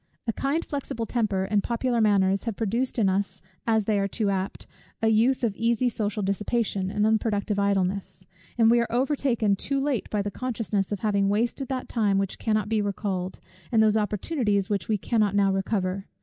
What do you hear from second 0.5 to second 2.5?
flexible temper and popular manners